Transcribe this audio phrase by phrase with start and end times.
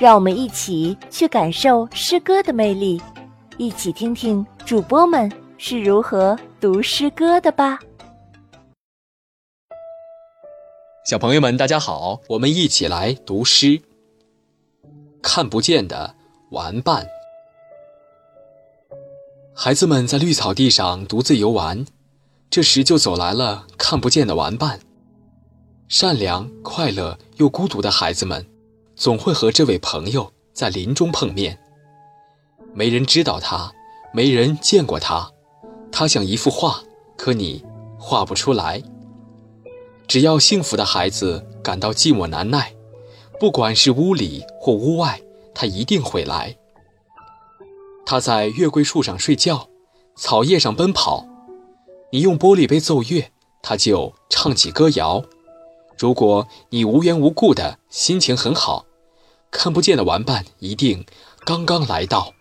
[0.00, 2.98] 让我们一起去感受诗歌的魅力，
[3.58, 7.78] 一起听听主播们是如何读诗歌的吧。
[11.04, 13.82] 小朋友们，大家好，我们一起来读诗。
[15.20, 16.14] 看不见的
[16.50, 17.06] 玩伴，
[19.54, 21.84] 孩子们在绿草地上独自游玩，
[22.48, 24.80] 这时就走来了看不见的玩伴。
[25.88, 28.46] 善良、快乐又孤独的孩子们。
[29.00, 31.58] 总会和这位朋友在林中碰面。
[32.74, 33.72] 没人知道他，
[34.12, 35.32] 没人见过他，
[35.90, 36.82] 他像一幅画，
[37.16, 37.64] 可你
[37.98, 38.82] 画不出来。
[40.06, 42.74] 只要幸福的孩子感到寂寞难耐，
[43.38, 45.18] 不管是屋里或屋外，
[45.54, 46.54] 他一定会来。
[48.04, 49.66] 他在月桂树上睡觉，
[50.14, 51.26] 草叶上奔跑。
[52.12, 53.30] 你用玻璃杯奏乐，
[53.62, 55.24] 他就唱起歌谣。
[55.96, 58.84] 如果你无缘无故的心情很好。
[59.50, 61.04] 看不见的玩伴一定
[61.44, 62.34] 刚刚来到。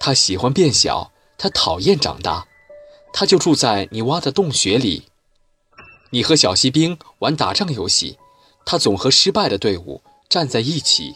[0.00, 2.46] 他喜欢变小，他讨厌长大，
[3.12, 5.04] 他就住在你挖的洞穴里。
[6.10, 8.18] 你和小锡兵玩打仗游戏，
[8.64, 11.14] 他总和失败的队伍站在一起。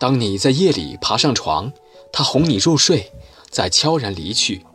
[0.00, 1.72] 当你在夜里爬上床，
[2.12, 3.12] 他哄你入睡，
[3.50, 4.66] 再悄然离去。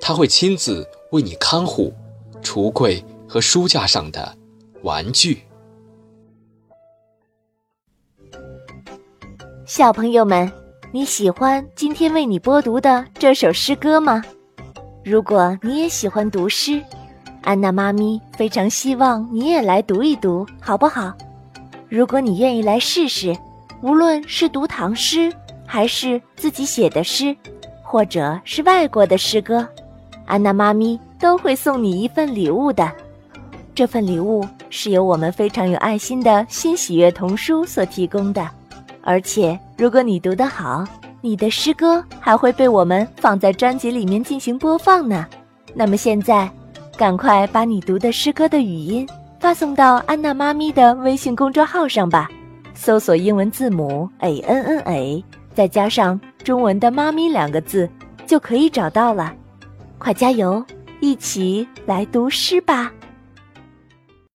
[0.00, 1.94] 他会亲自为你看护
[2.42, 4.36] 橱柜和书架上的
[4.82, 5.44] 玩具。
[9.66, 10.50] 小朋友们，
[10.92, 14.22] 你喜欢今天为你播读的这首诗歌吗？
[15.02, 16.82] 如果你也喜欢读诗，
[17.40, 21.14] 安娜妈咪非常希望你也来读一读，好不好？
[21.88, 23.34] 如果你愿意来试试，
[23.80, 25.32] 无论是读唐诗，
[25.66, 27.34] 还是自己写的诗，
[27.82, 29.66] 或者是外国的诗歌，
[30.26, 32.92] 安娜妈咪都会送你一份礼物的。
[33.74, 38.46] 这份礼物是由我们非常有爱心的新喜悦童书所提供的。
[39.06, 40.84] 而且，如果你读得好，
[41.20, 45.26] 你的诗歌还会被我们放在专辑里面进行播放呢。
[45.74, 46.48] 那么现在，
[46.96, 49.06] 赶快把你读的诗歌的语音
[49.40, 52.28] 发送到安娜妈咪的微信公众号上吧，
[52.72, 57.90] 搜索英文字母 a n n a，再加上中文的“妈咪”两个字，
[58.26, 59.34] 就可以找到了。
[59.98, 60.64] 快加油，
[61.00, 62.92] 一起来读诗吧！